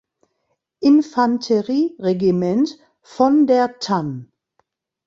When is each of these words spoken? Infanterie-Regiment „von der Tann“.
Infanterie-Regiment 0.79 2.79
„von 3.03 3.45
der 3.45 3.77
Tann“. 3.77 4.31